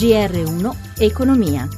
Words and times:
GR1 0.00 0.98
Economia. 0.98 1.68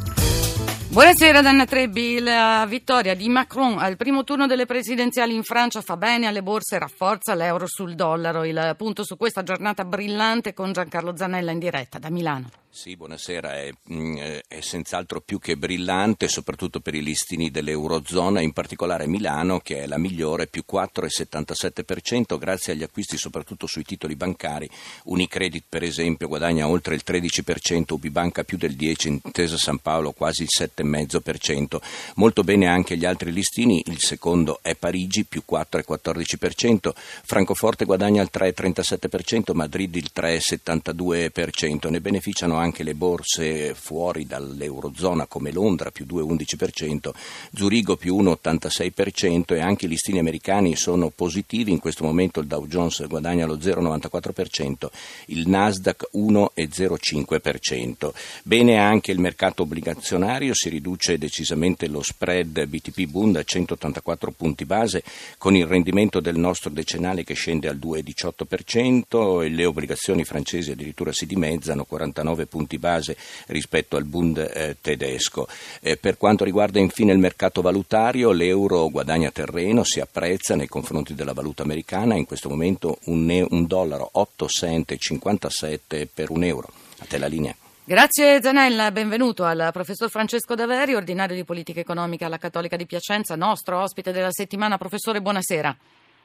Buonasera 0.90 1.42
Danna 1.42 1.64
Trebbi, 1.64 2.20
la 2.20 2.64
vittoria 2.68 3.16
di 3.16 3.28
Macron 3.28 3.80
al 3.80 3.96
primo 3.96 4.22
turno 4.22 4.46
delle 4.46 4.64
presidenziali 4.64 5.34
in 5.34 5.42
Francia 5.42 5.80
fa 5.80 5.96
bene 5.96 6.28
alle 6.28 6.40
borse 6.40 6.76
e 6.76 6.78
rafforza 6.78 7.34
l'euro 7.34 7.66
sul 7.66 7.96
dollaro. 7.96 8.44
Il 8.44 8.76
punto 8.78 9.02
su 9.02 9.16
questa 9.16 9.42
giornata 9.42 9.84
brillante 9.84 10.54
con 10.54 10.70
Giancarlo 10.70 11.16
Zanella 11.16 11.50
in 11.50 11.58
diretta 11.58 11.98
da 11.98 12.10
Milano. 12.10 12.61
Sì, 12.74 12.96
buonasera. 12.96 13.58
È, 13.58 13.70
mm, 13.92 14.16
è, 14.48 14.60
senz'altro 14.60 15.20
più 15.20 15.38
che 15.38 15.58
brillante, 15.58 16.26
soprattutto 16.26 16.80
per 16.80 16.94
i 16.94 17.02
listini 17.02 17.50
dell'Eurozona, 17.50 18.40
in 18.40 18.52
particolare 18.52 19.06
Milano, 19.06 19.60
che 19.60 19.82
è 19.82 19.86
la 19.86 19.98
migliore, 19.98 20.46
più 20.46 20.64
4,77%, 20.66 22.38
grazie 22.38 22.72
agli 22.72 22.82
acquisti 22.82 23.18
soprattutto 23.18 23.66
sui 23.66 23.82
titoli 23.82 24.16
bancari. 24.16 24.70
Unicredit, 25.04 25.64
per 25.68 25.82
esempio, 25.82 26.28
guadagna 26.28 26.66
oltre 26.66 26.94
il 26.94 27.02
13%, 27.06 27.92
Ubibanca 27.92 28.42
più 28.42 28.56
del 28.56 28.72
10%, 28.74 29.20
Intesa 29.22 29.58
San 29.58 29.76
Paolo 29.80 30.12
quasi 30.12 30.44
il 30.44 30.48
7,5%. 30.50 31.78
Molto 32.14 32.42
bene 32.42 32.68
anche 32.68 32.96
gli 32.96 33.04
altri 33.04 33.32
listini, 33.32 33.82
il 33.84 34.00
secondo 34.00 34.60
è 34.62 34.74
Parigi, 34.76 35.24
più 35.24 35.42
4,14%, 35.46 36.90
Francoforte 36.94 37.84
guadagna 37.84 38.22
il 38.22 38.30
3,37%, 38.32 39.52
Madrid 39.52 39.94
il 39.94 40.10
3,72%. 40.14 41.90
Ne 41.90 42.00
beneficiano 42.00 42.60
anche 42.62 42.82
le 42.82 42.94
borse 42.94 43.74
fuori 43.74 44.26
dall'Eurozona 44.26 45.26
come 45.26 45.52
Londra 45.52 45.90
più 45.90 46.06
2,11%, 46.06 47.10
Zurigo 47.54 47.96
più 47.96 48.16
1,86% 48.16 49.54
e 49.54 49.60
anche 49.60 49.86
i 49.86 49.88
listini 49.88 50.18
americani 50.18 50.76
sono 50.76 51.10
positivi, 51.10 51.70
in 51.70 51.78
questo 51.78 52.04
momento 52.04 52.40
il 52.40 52.46
Dow 52.46 52.66
Jones 52.66 53.06
guadagna 53.06 53.46
lo 53.46 53.56
0,94%, 53.56 54.88
il 55.26 55.48
Nasdaq 55.48 56.08
1,05%. 56.14 58.12
Bene 58.42 58.78
anche 58.78 59.12
il 59.12 59.20
mercato 59.20 59.62
obbligazionario, 59.62 60.54
si 60.54 60.68
riduce 60.68 61.18
decisamente 61.18 61.86
lo 61.88 62.02
spread 62.02 62.66
BTP 62.66 63.06
Bund 63.06 63.36
a 63.36 63.42
184 63.42 64.32
punti 64.32 64.64
base 64.64 65.02
con 65.38 65.54
il 65.56 65.66
rendimento 65.66 66.20
del 66.20 66.36
nostro 66.36 66.70
decennale 66.70 67.24
che 67.24 67.34
scende 67.34 67.68
al 67.68 67.76
2,18% 67.76 69.42
e 69.42 69.48
le 69.48 69.64
obbligazioni 69.64 70.24
francesi 70.24 70.70
addirittura 70.70 71.12
si 71.12 71.26
dimezzano 71.26 71.84
49 71.84 72.46
punti 72.52 72.76
base 72.76 73.16
rispetto 73.46 73.96
al 73.96 74.04
Bund 74.04 74.36
eh, 74.36 74.76
tedesco. 74.78 75.48
Eh, 75.80 75.96
per 75.96 76.18
quanto 76.18 76.44
riguarda 76.44 76.78
infine 76.78 77.12
il 77.12 77.18
mercato 77.18 77.62
valutario, 77.62 78.30
l'euro 78.32 78.90
guadagna 78.90 79.30
terreno, 79.30 79.84
si 79.84 80.00
apprezza 80.00 80.54
nei 80.54 80.68
confronti 80.68 81.14
della 81.14 81.32
valuta 81.32 81.62
americana, 81.62 82.14
in 82.14 82.26
questo 82.26 82.50
momento 82.50 82.98
un, 83.04 83.46
un 83.48 83.66
dollaro 83.66 84.10
8 84.12 84.46
cent 84.48 84.90
e 84.92 84.98
57 84.98 86.06
per 86.12 86.30
un 86.30 86.44
euro. 86.44 86.68
A 86.98 87.06
te 87.06 87.16
la 87.16 87.26
linea. 87.26 87.56
Grazie 87.84 88.40
Zanella, 88.42 88.92
benvenuto 88.92 89.44
al 89.44 89.70
professor 89.72 90.10
Francesco 90.10 90.54
Daveri, 90.54 90.94
ordinario 90.94 91.34
di 91.34 91.44
politica 91.44 91.80
economica 91.80 92.26
alla 92.26 92.38
Cattolica 92.38 92.76
di 92.76 92.86
Piacenza, 92.86 93.34
nostro 93.34 93.80
ospite 93.80 94.12
della 94.12 94.30
settimana. 94.30 94.76
Professore, 94.76 95.22
buonasera. 95.22 95.76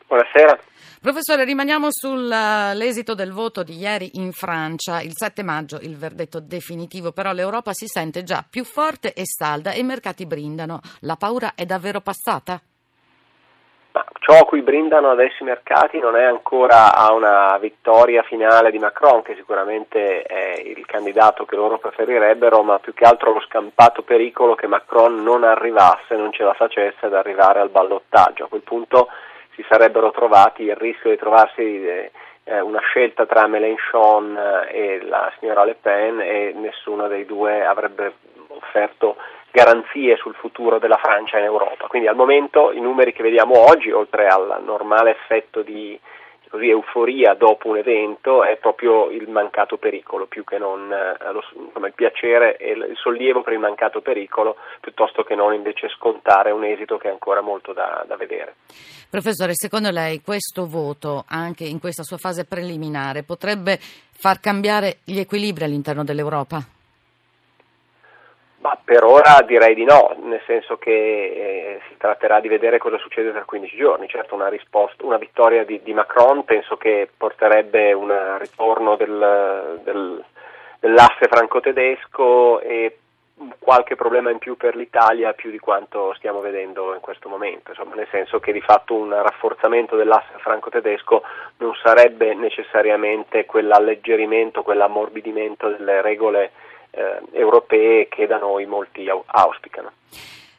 Buonasera. 0.07 0.57
Professore, 1.01 1.43
rimaniamo 1.43 1.87
sull'esito 1.89 3.13
del 3.13 3.33
voto 3.33 3.61
di 3.61 3.75
ieri 3.77 4.11
in 4.13 4.31
Francia. 4.31 5.01
Il 5.01 5.11
7 5.13 5.43
maggio 5.43 5.77
il 5.81 5.97
verdetto 5.97 6.39
definitivo, 6.39 7.11
però 7.11 7.33
l'Europa 7.33 7.73
si 7.73 7.87
sente 7.87 8.23
già 8.23 8.43
più 8.49 8.63
forte 8.63 9.13
e 9.13 9.23
salda 9.25 9.71
e 9.71 9.79
i 9.79 9.83
mercati 9.83 10.25
brindano. 10.25 10.79
La 11.01 11.17
paura 11.17 11.53
è 11.55 11.65
davvero 11.65 11.99
passata? 11.99 12.59
Ma 13.91 14.05
ciò 14.19 14.37
a 14.39 14.45
cui 14.45 14.61
brindano 14.61 15.09
adesso 15.09 15.43
i 15.43 15.45
mercati 15.45 15.99
non 15.99 16.15
è 16.15 16.23
ancora 16.23 16.95
a 16.95 17.13
una 17.13 17.57
vittoria 17.57 18.23
finale 18.23 18.71
di 18.71 18.79
Macron, 18.79 19.23
che 19.23 19.35
sicuramente 19.35 20.21
è 20.21 20.61
il 20.61 20.85
candidato 20.85 21.45
che 21.45 21.55
loro 21.55 21.79
preferirebbero, 21.79 22.63
ma 22.63 22.79
più 22.79 22.93
che 22.93 23.05
altro 23.05 23.33
lo 23.33 23.41
scampato 23.41 24.03
pericolo 24.03 24.55
che 24.55 24.67
Macron 24.67 25.21
non 25.21 25.43
arrivasse, 25.43 26.15
non 26.15 26.31
ce 26.31 26.43
la 26.43 26.53
facesse 26.53 27.05
ad 27.05 27.13
arrivare 27.13 27.59
al 27.59 27.69
ballottaggio. 27.69 28.45
A 28.45 28.47
quel 28.47 28.61
punto 28.61 29.07
si 29.57 29.65
sarebbero 29.67 30.11
trovati 30.11 30.63
il 30.63 30.75
rischio 30.75 31.09
di 31.09 31.17
trovarsi 31.17 31.61
eh, 31.61 32.11
eh, 32.43 32.61
una 32.61 32.79
scelta 32.79 33.25
tra 33.25 33.47
Mélenchon 33.47 34.37
eh, 34.37 34.69
e 34.69 35.01
la 35.01 35.33
signora 35.39 35.65
Le 35.65 35.75
Pen 35.81 36.21
e 36.21 36.53
nessuno 36.55 37.07
dei 37.07 37.25
due 37.25 37.65
avrebbe 37.65 38.13
offerto 38.49 39.17
garanzie 39.49 40.15
sul 40.17 40.35
futuro 40.35 40.77
della 40.77 40.97
Francia 40.97 41.39
in 41.39 41.45
Europa. 41.45 41.87
Quindi 41.87 42.07
al 42.07 42.15
momento 42.15 42.71
i 42.71 42.79
numeri 42.79 43.13
che 43.13 43.23
vediamo 43.23 43.67
oggi, 43.67 43.91
oltre 43.91 44.27
al 44.27 44.61
normale 44.63 45.09
effetto 45.09 45.63
di 45.63 45.99
così, 46.49 46.69
euforia 46.69 47.33
dopo 47.33 47.69
un 47.69 47.77
evento 47.77 48.43
è 48.43 48.57
proprio 48.57 49.09
il 49.09 49.29
mancato 49.29 49.77
pericolo, 49.77 50.25
più 50.25 50.43
che 50.43 50.57
non 50.57 50.91
eh, 50.91 51.31
lo, 51.31 51.41
il 51.85 51.93
piacere 51.93 52.57
e 52.57 52.71
il 52.71 52.93
sollievo 52.95 53.41
per 53.41 53.53
il 53.53 53.59
mancato 53.59 54.01
pericolo, 54.01 54.57
piuttosto 54.79 55.23
che 55.23 55.35
non 55.35 55.53
invece 55.53 55.89
scontare 55.89 56.51
un 56.51 56.63
esito 56.63 56.97
che 56.97 57.07
è 57.07 57.11
ancora 57.11 57.41
molto 57.41 57.73
da, 57.73 58.03
da 58.07 58.15
vedere. 58.15 58.55
Professore, 59.09 59.53
secondo 59.55 59.89
lei 59.89 60.21
questo 60.21 60.67
voto, 60.67 61.23
anche 61.27 61.63
in 61.63 61.79
questa 61.79 62.03
sua 62.03 62.17
fase 62.17 62.45
preliminare, 62.45 63.23
potrebbe 63.23 63.77
far 63.79 64.39
cambiare 64.39 64.97
gli 65.03 65.19
equilibri 65.19 65.63
all'interno 65.63 66.03
dell'Europa? 66.03 66.76
Ma 68.59 68.77
per 68.83 69.03
ora 69.03 69.41
direi 69.45 69.75
di 69.75 69.83
no, 69.83 70.15
nel 70.23 70.41
senso 70.47 70.77
che 70.77 70.91
eh, 70.91 71.79
si 71.87 71.97
tratterà 71.97 72.39
di 72.39 72.47
vedere 72.47 72.79
cosa 72.79 72.97
succede 72.97 73.31
tra 73.31 73.43
15 73.45 73.77
giorni. 73.77 74.07
Certo 74.07 74.33
una, 74.33 74.47
risposta, 74.47 75.05
una 75.05 75.17
vittoria 75.17 75.63
di, 75.63 75.81
di, 75.83 75.93
Macron 75.93 76.43
penso 76.43 76.75
che 76.75 77.07
porterebbe 77.15 77.93
un 77.93 78.11
ritorno 78.39 78.95
del, 78.95 79.79
del, 79.83 80.23
dell'asse 80.79 81.27
franco-tedesco 81.27 82.59
e 82.61 82.97
qualche 83.59 83.95
problema 83.95 84.31
in 84.31 84.39
più 84.39 84.57
per 84.57 84.75
l'Italia 84.75 85.33
più 85.33 85.51
di 85.51 85.59
quanto 85.59 86.13
stiamo 86.15 86.39
vedendo 86.39 86.95
in 86.95 86.99
questo 86.99 87.29
momento, 87.29 87.69
Insomma, 87.69 87.93
nel 87.93 88.07
senso 88.09 88.39
che 88.39 88.51
di 88.51 88.61
fatto 88.61 88.95
un 88.95 89.11
rafforzamento 89.11 89.95
dell'asse 89.95 90.33
franco-tedesco 90.37 91.21
non 91.57 91.75
sarebbe 91.83 92.33
necessariamente 92.33 93.45
quell'alleggerimento, 93.45 94.63
quell'ammorbidimento 94.63 95.69
delle 95.69 96.01
regole 96.01 96.51
eh, 96.97 97.21
europee 97.37 98.07
che 98.07 98.25
da 98.25 98.37
noi 98.37 98.65
molti 98.65 99.05
auspicano. 99.07 99.91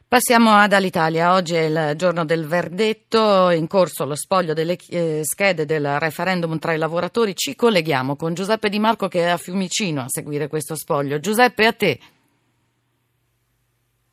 Passiamo 0.06 0.53
ad 0.53 0.72
Alitalia. 0.72 1.34
Oggi 1.34 1.54
è 1.54 1.65
il 1.65 1.93
giorno 1.97 2.25
del 2.25 2.47
verdetto, 2.47 3.50
in 3.50 3.66
corso 3.66 4.06
lo 4.06 4.15
spoglio 4.15 4.54
delle 4.54 4.78
eh, 4.88 5.21
schede 5.22 5.66
del 5.66 5.99
referendum 5.99 6.59
tra 6.59 6.72
i 6.72 6.78
lavoratori. 6.78 7.34
Ci 7.34 7.54
colleghiamo 7.54 8.16
con 8.16 8.32
Giuseppe 8.32 8.71
Di 8.71 8.78
Marco 8.78 9.09
che 9.09 9.21
è 9.21 9.28
a 9.28 9.37
Fiumicino 9.37 10.00
a 10.00 10.09
seguire 10.09 10.49
questo 10.49 10.76
spoglio. 10.76 11.21
Giuseppe, 11.21 11.66
a 11.66 11.72
te. 11.72 11.99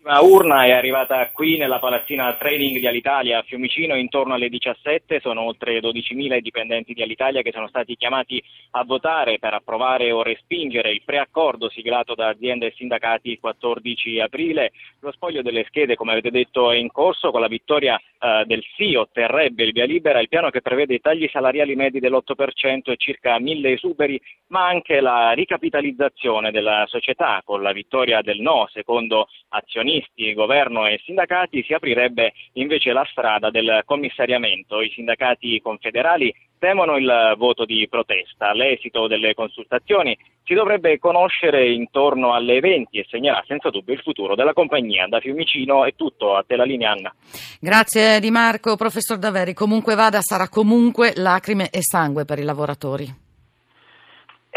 La 0.08 0.22
urna 0.22 0.66
è 0.66 0.72
arrivata 0.72 1.32
qui 1.32 1.58
nella 1.58 1.80
palazzina 1.80 2.32
training 2.36 2.78
di 2.78 2.86
Alitalia 2.86 3.40
a 3.40 3.42
Fiumicino 3.42 3.96
intorno 3.96 4.36
alle 4.36 4.50
17, 4.50 5.20
sono 5.20 5.42
oltre 5.42 5.80
12.000 5.80 6.36
i 6.36 6.42
dipendenti 6.42 6.94
di 6.94 7.02
Alitalia 7.02 7.42
che 7.42 7.52
sono 7.52 7.68
stati 7.68 7.96
chiamati 7.96 8.40
a 8.72 8.84
votare 8.84 9.40
per 9.40 9.56
approvare 9.56 10.12
o 10.12 10.22
respingere 10.22 10.92
il 10.92 11.02
preaccordo 11.04 11.70
siglato 11.70 12.14
da 12.14 12.28
aziende 12.28 12.68
e 12.68 12.74
sindacati 12.76 13.32
il 13.32 13.40
14 13.40 14.20
aprile. 14.20 14.74
Lo 15.00 15.12
spoglio 15.12 15.42
delle 15.42 15.66
schede, 15.70 15.96
come 15.96 16.12
avete 16.12 16.30
detto, 16.30 16.70
è 16.70 16.76
in 16.76 16.92
corso 16.92 17.32
con 17.32 17.42
la 17.42 17.48
vittoria 17.48 17.98
eh, 17.98 18.44
del 18.46 18.64
sì 18.76 18.94
otterrebbe 18.94 19.64
il 19.64 19.72
via 19.72 19.86
libera, 19.86 20.22
il 20.22 20.30
piano 20.30 20.52
che 20.52 20.62
prevede 20.62 21.00
tagli 21.00 21.28
salariali 21.32 21.76
medi 21.76 22.00
dell'8% 22.00 22.92
e 22.92 22.98
circa 22.98 23.40
1.000 23.40 23.72
esuberi, 23.72 24.22
ma 24.50 24.68
anche 24.68 25.00
la 25.00 25.32
ricapitalizzazione 25.32 26.52
della 26.52 26.86
società 26.86 27.42
con 27.44 27.64
la 27.64 27.72
vittoria 27.72 28.22
del 28.22 28.40
no, 28.40 28.70
secondo 28.72 29.30
azionisti 29.50 29.95
azionisti, 29.96 30.34
governo 30.34 30.88
e 30.88 31.00
sindacati, 31.04 31.64
si 31.64 31.74
aprirebbe 31.74 32.34
invece 32.54 32.92
la 32.92 33.06
strada 33.10 33.50
del 33.50 33.82
commissariamento. 33.86 34.82
I 34.82 34.92
sindacati 34.94 35.62
confederali 35.62 36.34
temono 36.58 36.98
il 36.98 37.36
voto 37.38 37.66
di 37.66 37.88
protesta. 37.90 38.54
L'esito 38.54 39.08
delle 39.08 39.34
consultazioni 39.34 40.18
si 40.44 40.54
dovrebbe 40.54 41.00
conoscere 41.00 41.72
intorno 41.72 42.34
alle 42.34 42.60
20 42.60 42.98
e 42.98 43.06
segnerà 43.10 43.44
senza 43.48 43.70
dubbio 43.70 43.94
il 43.94 44.02
futuro 44.02 44.36
della 44.36 44.54
compagnia. 44.54 45.08
Da 45.08 45.20
Fiumicino 45.20 45.86
è 45.86 45.96
tutto, 45.96 46.36
a 46.36 46.44
te 46.46 46.56
la 46.56 46.64
linea 46.64 46.92
Anna. 46.92 47.14
Grazie 47.60 48.20
Di 48.20 48.32
Marco, 48.32 48.76
professor 48.76 49.18
Daveri. 49.18 49.54
Comunque 49.54 49.96
vada, 49.96 50.22
sarà 50.22 50.50
comunque 50.50 51.14
lacrime 51.16 51.70
e 51.70 51.82
sangue 51.82 52.26
per 52.26 52.40
i 52.40 52.44
lavoratori. 52.44 53.25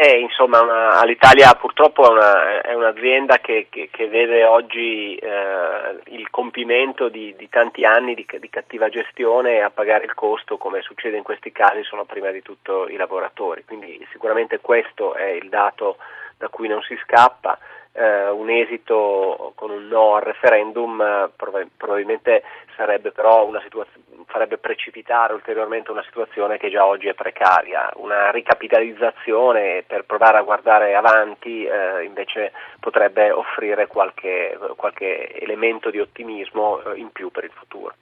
Eh, 0.01 0.21
insomma, 0.21 0.63
una, 0.63 1.01
all'Italia 1.01 1.53
purtroppo 1.55 2.07
è, 2.07 2.11
una, 2.13 2.61
è 2.61 2.73
un'azienda 2.73 3.39
che, 3.39 3.67
che, 3.69 3.89
che, 3.91 4.07
vede 4.07 4.45
oggi 4.45 5.17
eh, 5.17 5.99
il 6.15 6.31
compimento 6.31 7.09
di, 7.09 7.35
di 7.37 7.49
tanti 7.49 7.85
anni 7.85 8.15
di, 8.15 8.25
di, 8.39 8.49
cattiva 8.49 8.89
gestione 8.91 9.57
e 9.57 9.61
a 9.61 9.71
pagare 9.71 10.05
il 10.05 10.15
costo, 10.15 10.57
come 10.57 10.83
succede 10.83 11.17
in 11.17 11.25
questi 11.25 11.51
casi, 11.51 11.83
sono 11.83 12.05
prima 12.05 12.31
di 12.31 12.43
tutto 12.43 12.87
i 12.89 12.95
lavoratori. 12.95 13.65
Quindi 13.65 14.07
sicuramente 14.13 14.61
questo 14.61 15.15
è 15.15 15.31
il 15.31 15.49
dato 15.49 15.97
da 16.37 16.47
cui 16.47 16.69
non 16.69 16.81
si 16.83 16.97
scappa. 17.03 17.59
Eh, 17.99 18.31
un 18.31 18.49
esito 18.51 19.53
con 19.55 19.71
un 19.71 19.89
no 19.89 20.15
al 20.15 20.23
referendum 20.23 21.01
eh, 21.01 21.31
probabilmente 21.77 22.43
sarebbe 22.77 23.11
però 23.11 23.47
una 23.47 23.61
situazione 23.63 24.07
farebbe 24.29 24.59
precipitare 24.59 25.33
ulteriormente 25.33 25.91
una 25.91 26.05
situazione 26.05 26.59
che 26.59 26.71
già 26.71 26.85
oggi 26.85 27.09
è 27.09 27.15
precaria. 27.15 27.91
Una 27.97 28.31
ricapitalizzazione 28.31 29.83
per 29.87 30.05
provare 30.05 30.39
a 30.39 30.43
guardare 30.43 30.95
avanti 30.95 31.65
eh, 31.65 32.05
invece 32.05 32.53
potrebbe 32.79 33.31
offrire 33.31 33.87
qualche, 33.87 34.57
qualche 34.77 35.33
elemento 35.41 35.91
di 35.91 35.99
ottimismo 35.99 36.83
eh, 36.83 36.99
in 36.99 37.11
più 37.11 37.31
per 37.31 37.45
il 37.45 37.53
futuro. 37.53 37.95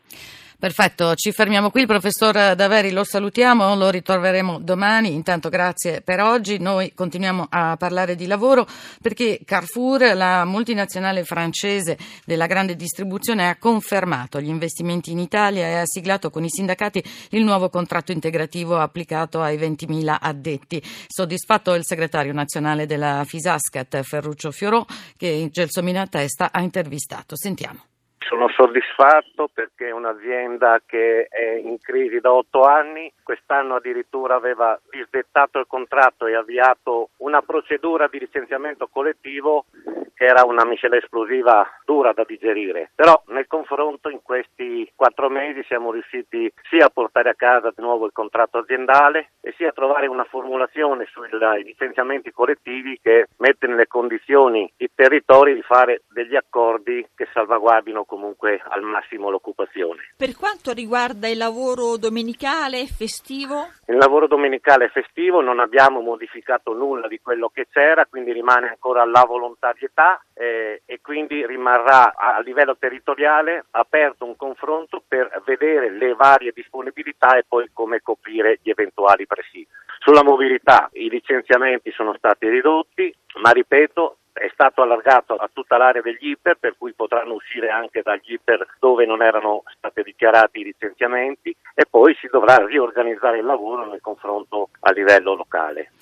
Perfetto, 0.59 1.15
ci 1.17 1.33
fermiamo 1.33 1.71
qui. 1.71 1.83
Il 1.83 1.87
professor 1.87 2.55
Daveri 2.55 2.91
lo 2.91 3.05
salutiamo, 3.05 3.75
lo 3.75 3.91
ritroveremo 3.91 4.59
domani. 4.59 5.13
Intanto 5.13 5.51
grazie 5.51 6.01
per 6.01 6.21
oggi. 6.21 6.59
Noi 6.59 6.95
continuiamo 6.95 7.47
a 7.51 7.77
parlare 7.77 8.15
di 8.15 8.27
lavoro 8.27 8.67
perché 9.03 9.41
Carrefour, 9.45 10.15
la 10.15 10.47
multinazionale 10.47 11.25
francese 11.25 11.99
della 12.25 12.47
grande 12.47 12.75
distribuzione, 12.75 13.51
ha 13.51 13.57
confermato 13.59 14.41
gli 14.41 14.49
investimenti 14.49 15.11
in 15.11 15.19
Italia 15.19 15.67
e 15.67 15.75
ha 15.75 15.85
siglato 15.85 16.31
con 16.31 16.43
i 16.43 16.49
sindacati 16.49 17.05
il 17.31 17.45
nuovo 17.45 17.69
contratto 17.69 18.13
integrativo 18.13 18.79
applicato 18.79 19.43
ai 19.43 19.59
20.000 19.59 20.17
addetti. 20.19 20.83
Soddisfatto 21.07 21.75
il 21.75 21.85
segretario 21.85 22.33
nazionale 22.33 22.87
della 22.87 23.25
Fisascat, 23.27 24.01
Ferruccio 24.01 24.51
Fiorò, 24.51 24.83
che 25.19 25.51
Gelsomina 25.53 26.07
Testa 26.07 26.51
ha 26.51 26.63
intervistato. 26.63 27.37
Sentiamo. 27.37 27.96
Sono 28.29 28.49
soddisfatto 28.49 29.49
perché 29.53 29.87
è 29.87 29.93
un'azienda 29.93 30.81
che 30.85 31.27
è 31.31 31.61
in 31.63 31.79
crisi 31.81 32.19
da 32.19 32.33
otto 32.33 32.63
anni, 32.63 33.13
quest'anno 33.23 33.77
addirittura 33.77 34.35
aveva 34.35 34.79
disdettato 34.91 35.61
il 35.61 35.67
contratto 35.69 36.27
e 36.27 36.35
avviato 36.35 37.11
una 37.19 37.41
procedura 37.43 38.09
di 38.09 38.19
licenziamento 38.19 38.89
collettivo 38.89 39.67
che 40.17 40.25
era 40.25 40.45
una 40.45 40.65
miscela 40.65 40.97
esplosiva 40.97 41.69
dura 41.85 42.13
da 42.15 42.25
digerire. 42.27 42.91
Però 42.95 43.23
nel 43.27 43.47
confronto 43.47 44.09
in 44.09 44.21
questi 44.23 44.91
quattro 44.97 45.29
mesi 45.29 45.63
siamo 45.69 45.93
riusciti 45.93 46.51
sia 46.71 46.87
a 46.87 46.91
portare 46.91 47.29
a 47.29 47.35
casa 47.35 47.71
di 47.75 47.83
nuovo 47.83 48.07
il 48.07 48.13
contratto 48.13 48.59
aziendale 48.59 49.33
e 49.43 49.53
sia 49.59 49.69
a 49.69 49.73
trovare 49.73 50.07
una 50.07 50.25
formulazione 50.25 51.07
sui 51.13 51.29
licenziamenti 51.63 52.33
collettivi 52.33 52.99
che 53.03 53.27
mette 53.39 53.67
nelle 53.67 53.87
condizioni 53.87 54.73
i 54.79 54.89
territori 54.95 55.55
di 55.55 55.63
fare 55.63 56.03
degli 56.09 56.35
accordi 56.35 57.07
che 57.15 57.29
salvaguardino 57.35 58.05
comunque 58.05 58.63
al 58.69 58.83
massimo 58.83 59.29
l'occupazione. 59.29 60.15
Per 60.17 60.35
quanto 60.35 60.73
riguarda 60.73 61.29
il 61.29 61.37
lavoro 61.37 61.99
domenicale 61.99 62.81
e 62.81 62.87
festivo? 62.87 63.69
Il 63.87 63.97
lavoro 63.97 64.27
domenicale 64.27 64.87
e 64.87 64.89
festivo 64.89 65.43
non 65.43 65.61
abbiamo 65.61 66.01
modificato 66.01 66.73
nulla 66.73 67.07
di 67.07 67.21
quello 67.21 67.51
che 67.53 67.67
c'era, 67.71 68.07
quindi 68.07 68.33
rimane 68.33 68.69
ancora 68.69 69.05
la 69.05 69.25
volontarietà 69.27 70.06
eh, 70.35 70.83
e 70.85 71.01
quindi 71.01 71.47
rimarrà 71.47 72.15
a 72.15 72.41
livello 72.41 72.77
territoriale 72.77 73.65
aperto 73.71 74.25
un 74.25 74.37
confronto 74.37 75.03
per 75.07 75.43
vedere 75.45 75.91
le 75.91 76.15
varie 76.15 76.53
disponibilità 76.55 77.37
e 77.37 77.45
poi 77.49 77.69
come 77.73 78.01
coprire 78.03 78.59
gli 78.63 78.71
eventuali 78.71 79.27
presidi. 79.27 79.67
Sulla 79.99 80.23
mobilità 80.23 80.89
i 80.93 81.09
licenziamenti 81.09 81.91
sono 81.91 82.15
stati 82.17 82.49
ridotti, 82.49 83.13
ma 83.41 83.51
ripeto 83.51 84.19
è 84.37 84.51
stato 84.53 84.83
allargato 84.83 85.35
a 85.35 85.49
tutta 85.51 85.79
l'area 85.79 86.03
degli 86.03 86.29
iper, 86.29 86.59
per 86.61 86.77
cui 86.77 86.93
potranno 86.93 87.33
uscire 87.33 87.71
anche 87.71 88.03
dagli 88.03 88.35
iper 88.35 88.67
dove 88.79 89.07
non 89.07 89.23
erano 89.23 89.63
stati 89.77 90.03
dichiarati 90.03 90.61
i 90.61 90.65
licenziamenti 90.65 91.57
e 91.75 91.87
poi 91.89 92.15
si 92.21 92.29
dovrà 92.31 92.65
riorganizzare 92.65 93.39
il 93.39 93.47
lavoro 93.47 93.87
nel 93.87 94.01
confronto 94.03 94.69
a 94.81 94.93
livello 94.93 95.35
locale. 95.35 95.93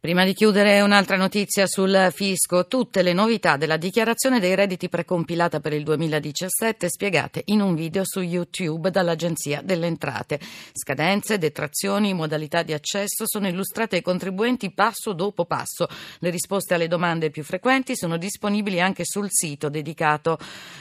Prima 0.00 0.24
di 0.24 0.32
chiudere 0.32 0.80
un'altra 0.80 1.18
notizia 1.18 1.66
sul 1.66 2.08
fisco, 2.10 2.66
tutte 2.66 3.02
le 3.02 3.12
novità 3.12 3.58
della 3.58 3.76
dichiarazione 3.76 4.40
dei 4.40 4.54
redditi 4.54 4.88
precompilata 4.88 5.60
per 5.60 5.74
il 5.74 5.82
2017 5.82 6.88
spiegate 6.88 7.42
in 7.48 7.60
un 7.60 7.74
video 7.74 8.04
su 8.06 8.22
YouTube 8.22 8.90
dall'Agenzia 8.90 9.60
delle 9.62 9.88
Entrate. 9.88 10.40
Scadenze, 10.72 11.36
detrazioni, 11.36 12.14
modalità 12.14 12.62
di 12.62 12.72
accesso 12.72 13.24
sono 13.26 13.46
illustrate 13.46 13.96
ai 13.96 14.02
contribuenti 14.02 14.70
passo 14.70 15.12
dopo 15.12 15.44
passo. 15.44 15.86
Le 16.20 16.30
risposte 16.30 16.72
alle 16.72 16.88
domande 16.88 17.28
più 17.28 17.44
frequenti 17.44 17.94
sono 17.94 18.16
disponibili 18.16 18.80
anche 18.80 19.04
sul 19.04 19.26
sito 19.28 19.68
dedicato 19.68 20.38